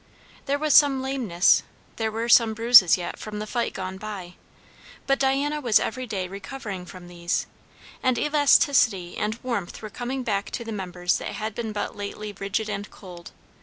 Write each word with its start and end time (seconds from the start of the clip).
There 0.47 0.57
was 0.57 0.73
some 0.73 0.99
lameness, 1.03 1.61
there 1.97 2.11
were 2.11 2.27
some 2.27 2.55
bruises 2.55 2.97
yet 2.97 3.19
from 3.19 3.37
the 3.37 3.45
fight 3.45 3.71
gone 3.71 3.99
by; 3.99 4.33
but 5.05 5.19
Diana 5.19 5.61
was 5.61 5.79
every 5.79 6.07
day 6.07 6.27
recovering 6.27 6.87
from 6.87 7.07
these, 7.07 7.45
and 8.01 8.17
elasticity 8.17 9.15
and 9.15 9.37
warmth 9.43 9.79
were 9.83 9.91
coming 9.91 10.23
back 10.23 10.49
to 10.49 10.63
the 10.63 10.71
members 10.71 11.19
that 11.19 11.33
had 11.33 11.53
been 11.53 11.71
but 11.71 11.95
lately 11.95 12.33
rigid 12.33 12.67
and 12.67 12.89
cold. 12.89 13.31